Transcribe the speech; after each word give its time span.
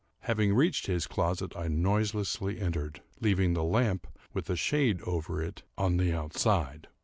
Having 0.21 0.55
reached 0.55 0.87
his 0.87 1.05
closet, 1.05 1.55
I 1.55 1.67
noiselessly 1.67 2.59
entered, 2.59 3.03
leaving 3.19 3.53
the 3.53 3.63
lamp, 3.63 4.07
with 4.33 4.49
a 4.49 4.55
shade 4.55 4.99
over 5.03 5.43
it, 5.43 5.61
on 5.77 5.97
the 5.97 6.11
outside. 6.11 6.87